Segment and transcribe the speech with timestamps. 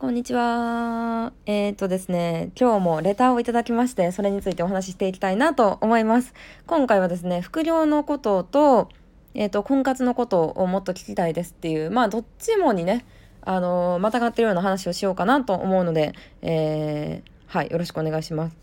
[0.00, 1.32] こんにちは。
[1.44, 6.34] えっ、とですね、今日もレターをいただきまして、それについてお話ししていきたいなと思います。
[6.68, 8.90] 今回はですね、副業のことと、
[9.34, 13.06] えっ、と、婚活のことをもっと聞きたいですっていう、まあ、どっちもにね、
[13.42, 16.12] あの、またがってるような話をしようかなと思うので、
[16.42, 18.56] えー、はい、よろしくお願いします。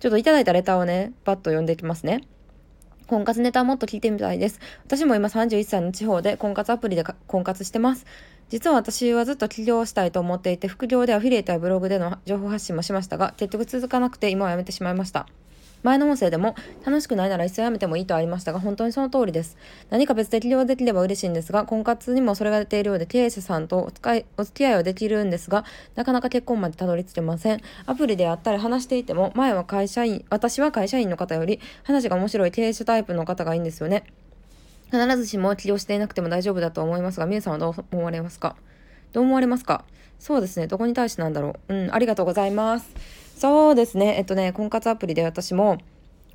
[0.00, 2.22] ちょっといただいたレターをね、パッと読んでいきますね。
[3.08, 4.60] 婚活ネタもっと聞いてみたいです。
[4.86, 8.06] 私も今31歳の地方で婚活アプリで婚活してます。
[8.48, 15.26] 実は私はずっと起業したいと思っていて、副業でアフィリエイトやブログでの情報発信もしましたが、結局続かなくて今はやめてしまいました。
[15.82, 19.56] 前の音声でも楽しくないなら一切やめてもいいとありましたが本当にその通りです。
[19.90, 27.60] 何か別で起業できれば嬉しいんですが婚活にもそれが出ているようで経営者さんとお使いお付き合いはできるんですがなかなか結婚までたどり着けません。
[27.86, 34.04] アプリであったり話していても前は会社員私は会社員の方より話が面白い経営者タイプの方がいいんですよね。
[34.90, 38.56] 必ずしも起業していなくても大丈夫だと思いますが、みゆさんはどう思われますか？
[39.12, 39.84] どう思われますか？
[40.18, 40.66] そうですね。
[40.66, 41.74] どこに対してなんだろう？
[41.74, 42.90] うん、ありがとうございます。
[43.36, 44.16] そうですね。
[44.18, 45.78] えっとね、婚活アプリで私も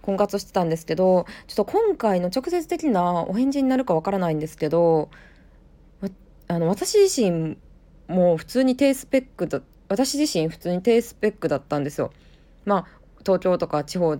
[0.02, 5.10] 婚活してたんですけど、ちょっと今回の直接的なお返事になるかわからないんですけど、
[6.48, 7.58] あの、私自身
[8.08, 12.12] も普通に低スペックだ、私自身普通に低スペックだったんですよ。
[12.66, 12.88] まあ、
[13.20, 14.17] 東京とか地方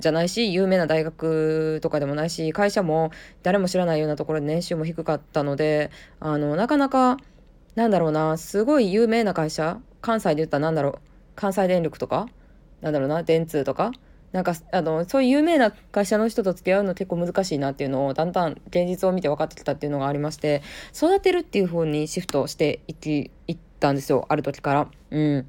[0.00, 3.10] じゃないし、有名な大学とかでもないし、会社も
[3.42, 7.16] 誰も知らないようなところで年収も低かったので、あの、なかなか、
[7.74, 12.28] なんだろうな、すごい有名な会社、関西で言ったらなんだろう、関西電力とか
[12.80, 13.92] なんだろうな電通とか
[14.32, 24.88] なんかあのそういう有名な会社の人と付き合うの結構難しいなっていうのをだんだん現実を見て分かってきたっていうのがありまして育てるっていう方にシフトしていきいったんですよある時から。
[25.10, 25.48] うん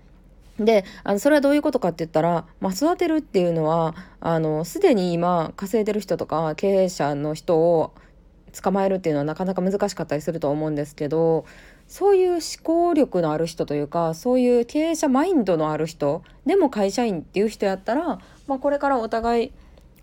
[0.59, 7.93] であのそれはどういうことかって言ったら、まあ、育てるっていうのはあのすでに今稼いでる人とか経営者の人を
[8.61, 11.45] 捕まえるっていうのはなかなか難しかったりすると思うんですけど
[11.87, 19.51] そういう思考力のある人というかそういう経営者マインドのある人でも会社員っていう人やったら、まあ、これからお互い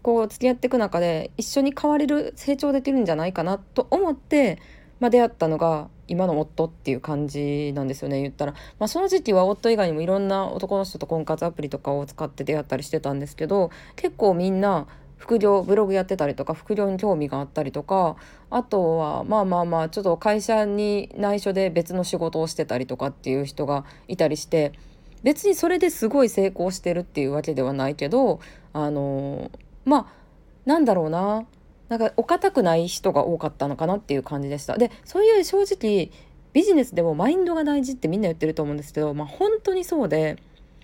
[0.02, 4.60] こう付き合っていく中で一緒に変われる成長できるんじゃないかなと思って、
[5.00, 14.86] まあ、出会ったのが今の夫っていう感じなんですよね言ったら、まあ、その時期は夫以外にもいろんな男の人と婚活アプリとかを使って出会ったりしてたんですけど結構みんな
[15.16, 18.16] 副業ブログやってたりとか副業に興味があったりとか
[18.50, 24.72] あとはまあまあまあちょっと会社に内緒で別の仕事をしてたりとかっていう人がいたりして
[25.22, 28.40] 別にそれですごい成功してるっていうわけではないけど
[28.72, 29.50] あの
[29.84, 30.06] まあ
[30.66, 31.46] なんだろうな。
[31.88, 34.76] なんかお堅くない人が多かったのかなっていう感じでした。
[34.76, 36.10] でそういう正直
[36.52, 40.38] ビジネスでもマインドが大事ってみんな言ってると思うんですけど、まあ、本当にそうで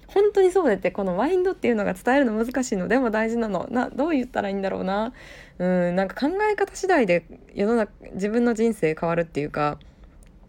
[0.07, 5.15] 本当にそうでってこのマインドっていうのが伝えるの難しいのでも大事なのなどう言ったらいいんだろうな
[5.59, 7.25] うんなんか考え方次第で
[7.55, 9.79] 世の中自分の人生変わるっていうか、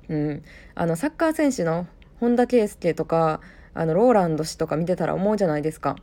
[0.09, 0.43] うん、
[0.75, 1.87] あのサッカー選手の
[2.19, 3.39] 本田圭佑とか
[3.73, 5.95] あのローランド氏とか見てたら思うじゃないですか。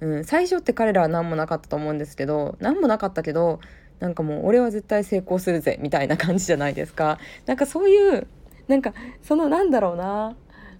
[0.00, 3.60] うん、最初って彼らは何もなかったと思うんですけど何もなかったけど
[4.00, 7.18] なんかもう俺は絶対成功するぜみたいな感じじゃないですか。
[7.46, 8.26] なんかそういう
[8.68, 8.92] なんか
[9.22, 10.36] そのなんだろうな。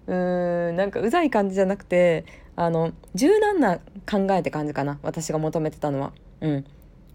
[0.07, 3.79] うーんなんかうざい感じじゃなくてあの柔軟な
[4.09, 4.99] 考えって感じかな。
[5.03, 6.13] 私が求めてたのは。
[6.41, 6.65] うん。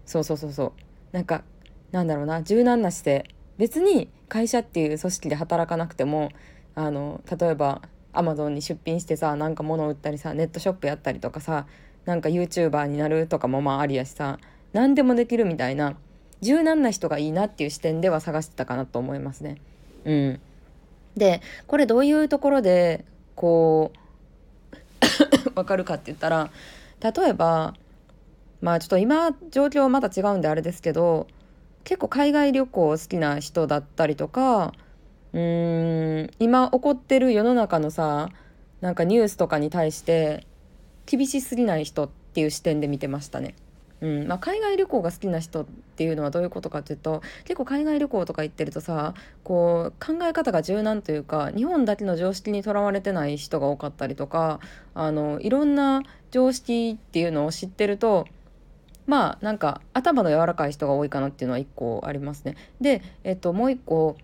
[0.04, 0.72] そうそうそうそう。
[1.12, 1.42] なんか
[1.92, 2.42] なんだろうな。
[2.42, 3.34] 柔軟な姿勢。
[3.58, 6.30] 別に会社っていう組織で働かなくても
[6.74, 7.82] あの例えば
[8.12, 11.66] アマゾンに出品してさなんか物を売ったりさネットショップやったりとかさ
[12.06, 14.38] なんか YouTuber になるとかもまあありやしさ。
[14.72, 15.96] 何でもできるみたいな
[16.40, 19.58] 柔軟な人がいいなっていう視点では探してたかなと思いますね。
[20.04, 20.40] うん
[21.16, 26.50] でこれどういうところでこう わかるかって言ったら
[27.00, 27.74] 例えば
[28.60, 31.26] まあちょっと今状況はまだ違うんであれですけど
[31.84, 34.72] 結構海外旅行好きな人だったりとか
[35.32, 38.30] うーん今起こってる世の中のさ
[38.80, 40.46] なんかニュースとかに対して
[41.06, 43.54] 厳しすぎない人っていう視点で見てましたね。
[44.02, 49.14] うんまあ、海外旅行が好きな人っていうのはどういうことかっていうと結構海外旅行とか行ってるとさ
[49.44, 54.58] こう考え方が柔軟というか日本だけの常識にとらわれてない人が多かったりとか
[54.94, 56.02] あのいろんな
[56.32, 58.26] 常識っていうのを知ってると
[59.06, 62.56] まあなんか頭の柔らかい人が多いかなっていうのは1個ありますね。
[62.80, 64.16] で、えっと、もう1個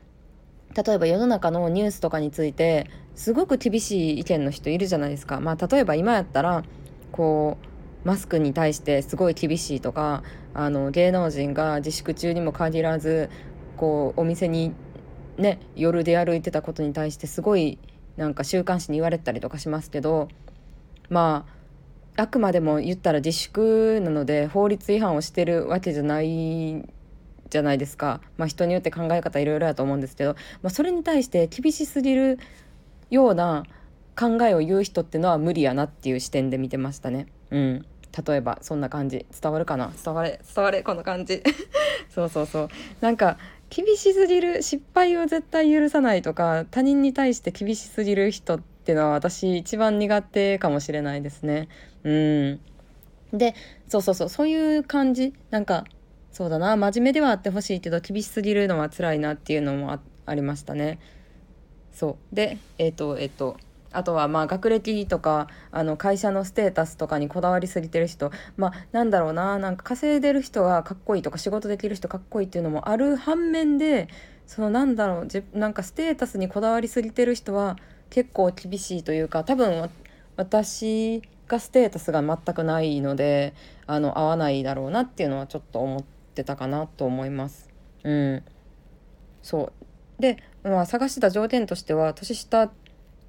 [0.74, 5.40] 例えば世の中のニュースとかについてすごく厳しい意見の人いるじゃないですか。
[5.40, 6.64] まあ例えば今やったら
[7.12, 10.22] こうマスクに対してすごい厳しいとか
[10.54, 13.30] あの芸能人が自粛中にも限らず
[13.76, 14.72] こうお店に
[15.36, 17.78] ね夜出歩いてたことに対してすごい
[18.16, 20.28] なんか週刊誌に言われたりとかしますけど
[21.08, 21.46] ま
[22.16, 26.84] ああくまでも言ったら自粛なので法律違反をしてるわけじゃない
[27.50, 32.38] じゃないですか、まあ、人によって考え方いろいろだと思うんですけど、まあ、それに対して厳しすぎる
[33.10, 33.64] ような
[34.18, 37.28] 考えを言う人ってのは無理やなっていう視点で見てましたね。
[37.50, 37.86] うん。
[38.26, 39.26] 例えばそんな感じ。
[39.40, 39.92] 伝わるかな？
[40.04, 41.42] 伝われ伝われこの感じ。
[42.10, 42.68] そうそうそう。
[43.00, 43.38] なんか
[43.70, 51.68] 厳しすぎる失敗を絶対許さないとか他人に対して厳しすぎる人っていうのは私一番苦手かもしれないですね。
[52.04, 52.60] うん。
[53.32, 53.54] で
[53.86, 54.28] そうそうそう。
[54.28, 55.34] そういう感じ。
[55.50, 55.84] なんか
[56.32, 56.76] そうだな。
[56.76, 60.98] 真面目ではあってほしいけど厳しすぎるのは辛いなっていうのもありましたね。
[61.92, 62.34] そう。
[62.34, 63.58] でえっ、ー、とえっ、ー、と
[63.92, 68.30] あとはまあ学歴とかあの会社のステータスとかにこだわりすぎてる人。
[68.56, 74.08] まあなんだろうななんか稼いでる人はかっこいいとか仕事できる人かっこいいっていうのもある反面で
[74.46, 77.76] そのなんだろうじなんかステータスにこだわりすぎてる人は
[78.10, 79.90] 結構厳しいというか多分
[80.36, 83.54] 私がステータスが全くないので
[83.86, 86.04] あの合わないだろうなっていうのはちょっと思っ
[86.34, 87.68] てたかなと思います。
[88.04, 88.44] うん、
[89.42, 89.72] そ
[90.18, 90.22] う。
[90.22, 92.70] で、まあ、探してた条件としては年下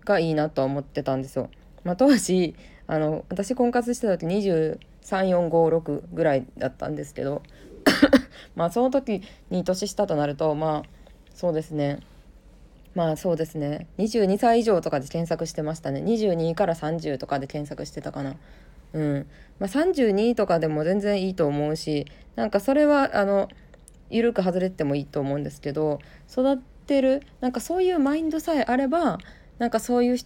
[0.09, 1.49] がいいなとは思ってたんですよ。
[1.83, 2.55] まあ、当時
[2.87, 7.41] あの私婚活してた時23456ぐらいだったんですけど
[8.55, 10.89] まあその時に年下となるとまあ
[11.33, 11.99] そうですね。
[12.95, 13.87] まあそうですね。
[13.99, 16.01] 22歳以上とかで検索してましたね。
[16.01, 18.35] 22から30とかで検索してたかな。
[18.93, 19.27] うん。
[19.59, 23.47] まあ32とかでも全然いいと思うしなんかそれはあの
[24.09, 29.19] 緩く外れてもいいと思うんですけど育ってるなんかそういうマインドさえあれば
[29.59, 30.17] なんかそういう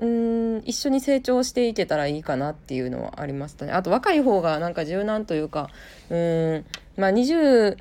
[0.00, 3.72] うん一緒に成長していけたらいいかなっていうのはありましたね。
[3.72, 5.68] あと若い方がなんか柔軟というか
[6.08, 6.64] うん
[6.96, 7.76] まあ20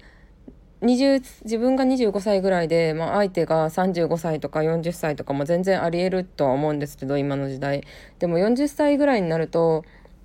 [0.82, 7.84] 20自分が25歳ぐらいで、まあ、相手が35歳とか40歳とかも全然ありえるとは思うんですけど今の時代
[8.20, 9.84] でも40歳ぐらいになると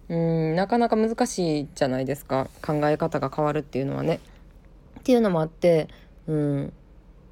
[0.08, 4.20] うんなかなか難しいじゃないですか考え方が変わるっていうのはね。
[5.00, 5.88] っていうのもあって
[6.26, 6.72] うん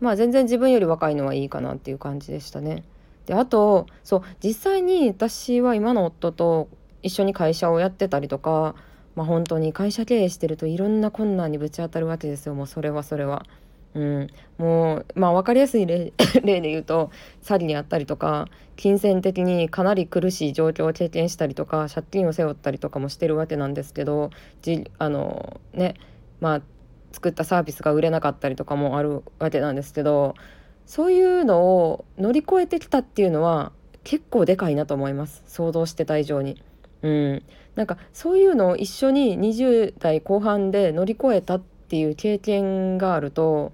[0.03, 2.83] まあ全然自分より若いのはいいかなっていう感じでしたね。
[3.27, 6.69] であとそう実際に私は今の夫と
[7.03, 8.75] 一緒に会社をやってたりとか
[9.15, 13.47] まあ本当に会社経営してるといろんな困難にぶち当たるわけですよもうそれはそれは。
[13.95, 16.13] うん、もうまあ分かりやすい例
[16.43, 17.11] 例で言うと
[17.43, 24.31] 詐欺にあったりとか金銭的にかなり苦しい状況を経験したりとか借金を背負ったりとかもしてるわけなんですけど
[24.63, 25.95] じあのね
[26.41, 26.63] まあ
[27.13, 30.35] 作ったサービスが売れなかったりとかもあるわけなんですけど
[30.87, 33.73] そういうのを乗り越えてきたっていうのは
[34.05, 35.43] 結構でかいなと思います。
[35.47, 36.63] 想像してた以上に。
[37.03, 37.43] うん、
[37.75, 43.73] なんかそういうのを一緒に20代後半で乗り越えたっていう経験があると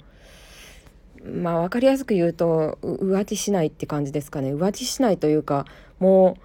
[1.24, 4.54] まあ分かりやすく言うと浮気しないって感じですかね。
[4.54, 5.66] 浮気しないというか
[5.98, 6.40] もう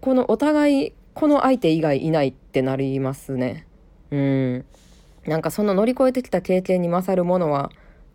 [0.00, 3.66] このお互いこの相手以外いないってなりますね。
[4.10, 4.64] うん。
[5.26, 7.70] なんかその乗り越えてきた経験に勝るものは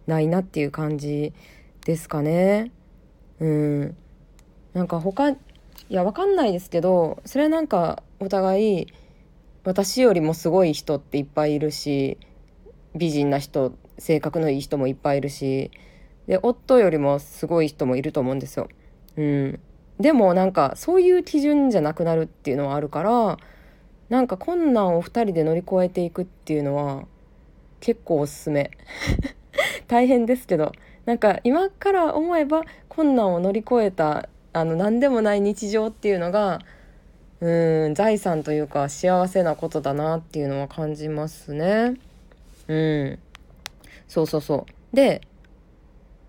[0.08, 1.34] ないなっていう感じ
[1.86, 2.72] ですかね。
[3.40, 3.98] うん。
[4.74, 5.36] なんか他い
[5.90, 8.88] やわかんないですけどそれなんかお互い
[9.64, 12.18] 私よりもすごい人っていっぱいいるし
[12.96, 15.72] 美人な人性格のいい人もいっぱいいるし
[16.28, 18.70] で夫よりもすごい人もいると思うんですよ。
[19.18, 19.60] うん、
[20.00, 23.38] でもなんかそういう基準じゃなくなるっていうのはあるから
[24.10, 27.06] なんか困難を2人で乗り越えていくっていうのは
[27.80, 28.72] 結構おすすめ。
[29.88, 30.72] 大変ですけど。
[31.06, 36.60] なんか今から思えば困難を乗り越えたあの何でもない日常っていうのが
[37.42, 41.96] うん財産というか幸せなことだなっていうのは感じますね。
[42.68, 43.20] うん。
[44.08, 44.96] そうそうそう。
[44.96, 45.22] で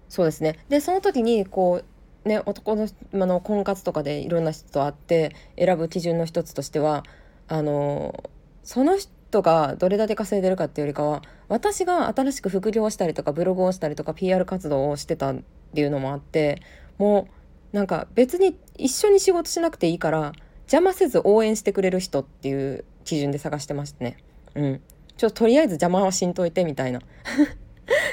[0.08, 0.58] そうですね。
[0.68, 1.82] でその時にこ
[2.24, 7.04] うね男のあの婚活とかでいろんな人と会って選ぶ基準の一つとしては
[7.50, 8.30] あの
[8.62, 15.40] その人がどれだけ稼いでるかっていうよりかは私が新しく副業したりとかブログをしたりとか PR 活動をしてたっ
[15.74, 16.62] ていうのもあって
[16.96, 17.28] も
[17.72, 24.16] うなんか別に一緒に仕事しなくていいから邪魔せず応援してくれる人っていう基準で探してましたね。
[24.54, 24.80] うん。
[25.16, 27.00] ちょっととりあえず邪魔はしんといてみたいな。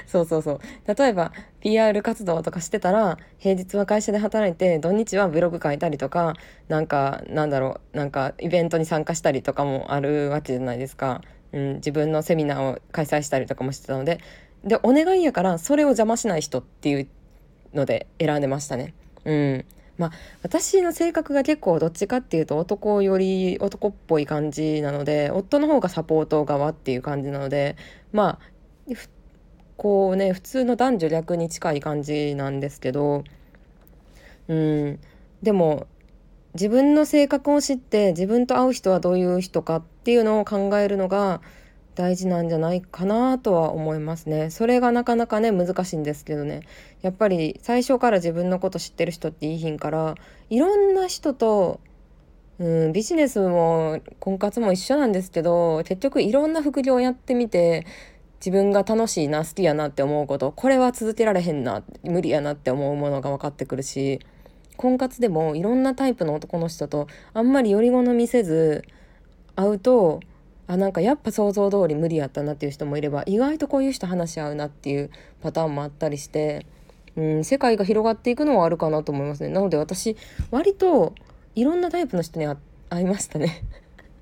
[0.07, 0.59] そうそうそう。
[0.95, 6.33] 例えば PR 活動とかしてたら平日は会社で働いて土日はブログ書いたりとか
[6.69, 11.21] なんかなんだろうなんかイベントに参加したりとかもあるわけじゃないですか。
[11.53, 14.19] うん、自分のセミナーを開催したりとかもしてたので
[14.63, 17.07] でお願いやからそれを邪魔しない人っていう
[17.73, 18.93] ので選んでましたね。
[19.25, 19.65] うん
[19.97, 20.11] まあ
[20.43, 27.75] 私の性格が結構どっちかっていうと男より男っぽい感じなので夫の方がサポート側っていう感じなので
[28.11, 28.39] ま
[28.87, 28.93] あ
[29.77, 33.23] こうね普通の男女逆に近い感じなんですけど
[34.47, 34.99] うん
[35.41, 35.87] でも
[36.55, 41.41] 自分の性格を知って自分と会う人はどういう人かっていうのを考えるのが
[41.93, 44.51] 大事なんじゃないかなとは思いますね。
[44.51, 46.61] それがなかなかね難しいんですけどね
[47.01, 50.15] やっぱり最初から自分のこと知ってる人っていいひんから
[50.49, 51.79] いろんな人と
[52.59, 57.85] うん、ビジネスも婚活も一緒なんですけど結局いろんな副業をやってみて
[58.39, 64.19] 自分が楽しいな好きやなって思うことこれは続けられへんな無理やなって思うものが分かってくるし
[64.77, 68.85] 婚活でもいろんなタイプの男の人とあんまりより好みせず
[69.55, 70.19] 会うと
[70.67, 75.09] あなんかやっぱ想像通り無理やったなっていう人もいれば意外とこういう人話し合うなっていう
[75.41, 76.65] パターンもあったりして、
[77.15, 79.49] うん、世界が広がっていくのはあるかなと思いますね。
[79.49, 80.17] なので私
[80.51, 81.15] 割と
[81.55, 82.45] いろんなタイプの人に
[82.89, 83.63] 会いましたね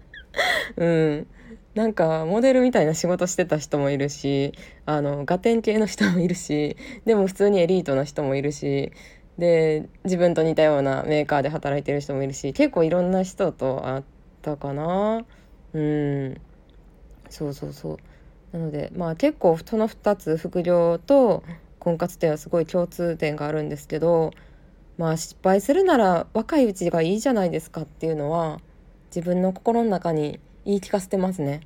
[0.77, 1.27] うん
[1.75, 4.53] なんかモデルみたいな仕事してた人もいるし
[4.85, 8.93] あのガテン系の人もいるしでも普通にエリートな人もいるし
[9.37, 14.03] で自分と似たようなメーカーで働いてる人もいるし結構いろんな人と会っ
[14.41, 15.25] たかな。
[15.73, 16.41] うん。
[17.29, 17.93] そうそうそ
[18.53, 18.57] う。
[18.57, 21.43] なのでまあ結構その2つ副業と
[21.79, 24.31] 婚活ってはすごい共通点があるんですけど
[24.97, 28.61] まあ失敗するなら若いうちがいいじゃないですかっていうのは
[29.13, 31.61] 自分の心の中に言い聞かせてますね。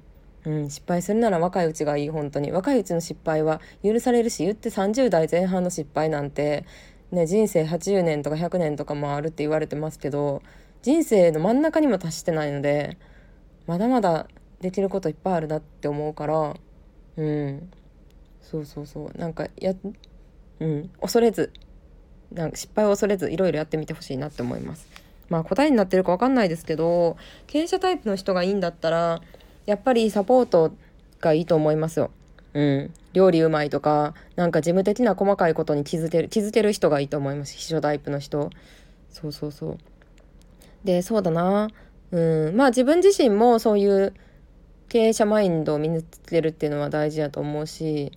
[0.45, 6.65] うん、失敗するなら若いうちがいい本当に若いうちの失敗は許されるし言って30代前半の失敗なんて、
[7.11, 10.41] ね、人生80年とか100年とかもあるって言われてますけど
[10.81, 12.97] 人生の真ん中にも達してないので
[13.67, 14.27] まだまだ
[14.61, 16.55] できることいっぱいあるなって思うから
[17.17, 17.69] うん
[18.41, 19.73] そうそうそうなんかや
[20.59, 21.51] うん恐れず
[22.31, 24.87] なんか失敗を恐れずいろいろやってみてほしいなって思います。
[25.29, 27.17] まあ答えになってるか分かんないですけど
[27.47, 29.21] 経営者タイプの人がいいんだったら
[29.65, 30.73] やっぱりサポート
[31.21, 32.11] がいいと思いますよ。
[32.53, 37.55] うん、料理うまいとかなんか事務的な細かいことに気づける気づける人がいいと思います。
[37.55, 38.49] 秘書タイプの人。
[39.11, 39.77] そうそうそう。
[40.83, 41.69] でそうだな。
[42.11, 42.55] うん。
[42.55, 44.13] まあ自分自身もそういう
[44.89, 48.11] 経営者マインドを身につけるっていうのは大事だと思うし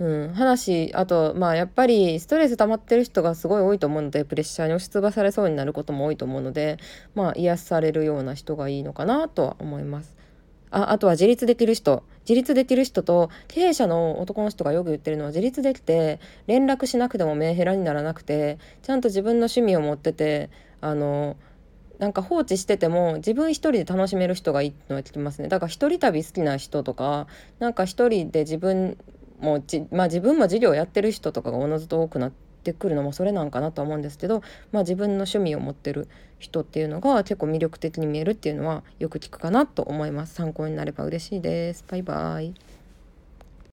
[0.00, 6.78] うん、話あとまあやっぱりストレス溜まってる人がすごい多いと思うのでプレッシャーに押しつばされそうになることも多いと思うので
[7.14, 10.16] まあ癒されるような人がいいのかなとは思います。
[10.70, 20.48] ああとは自立できる人自立できる人と経営者の男の人がよく言ってるのは自立できて連絡しなくてもメンヘラにならなくてちゃんと自分の趣味を持ってて
[20.80, 21.36] あの
[21.98, 27.26] なんか放置してても自分一人で楽しめる人がいいのは聞きますねだから一人旅好きな人とか
[27.58, 28.96] なんか一人で自分
[29.40, 32.32] もうじ、まあ、自分も授業やってる人とかがおのずと多くなっ
[32.62, 34.42] てくるのもそれなんかなと思うんですけど、
[34.72, 40.34] まあ、自分の趣味を持ってる人っていうのが結構魅力的に見えるっていうのはよく聞くかなと思います。
[40.34, 41.84] 参考になれば嬉しいです。
[41.88, 42.69] バイバイ。